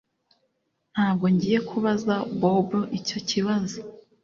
Ntabwo 0.93 1.25
ngiye 1.33 1.59
kubaza 1.69 2.15
Bobo 2.39 2.79
icyo 2.97 3.19
kibazo 3.29 3.79